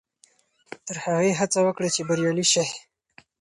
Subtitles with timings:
[0.85, 2.65] تر هغې هڅه وکړئ چې بریالي شئ.